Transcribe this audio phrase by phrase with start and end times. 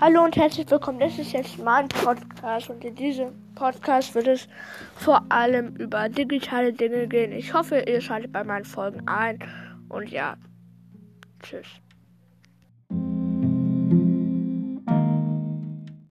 [0.00, 0.98] Hallo und herzlich willkommen.
[0.98, 4.48] Das ist jetzt mein Podcast und in diesem Podcast wird es
[4.96, 7.30] vor allem über digitale Dinge gehen.
[7.30, 9.38] Ich hoffe, ihr schaltet bei meinen Folgen ein
[9.88, 10.36] und ja,
[11.44, 11.68] tschüss.